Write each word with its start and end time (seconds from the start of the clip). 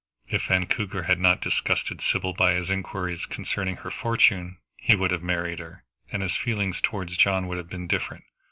If 0.27 0.47
Vancouver 0.47 1.03
had 1.03 1.19
not 1.19 1.41
disgusted 1.43 2.01
Sybil 2.01 2.33
by 2.33 2.53
his 2.53 2.71
inquiries 2.71 3.27
concerning 3.27 3.75
her 3.75 3.91
fortune, 3.91 4.57
he 4.77 4.95
would 4.95 5.11
have 5.11 5.21
married 5.21 5.59
her, 5.59 5.83
and 6.11 6.23
his 6.23 6.35
feelings 6.35 6.81
towards 6.81 7.15
John 7.17 7.47
would 7.47 7.57
have 7.59 7.69
been 7.69 7.85
different. 7.85 8.23